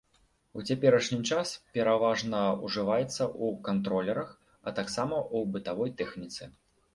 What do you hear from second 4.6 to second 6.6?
а таксама ў бытавой тэхніцы.